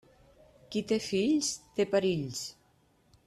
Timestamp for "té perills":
1.79-2.45